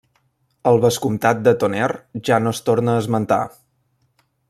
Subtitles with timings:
[0.69, 3.43] El vescomtat de Tonnerre ja no es torna a esmentar.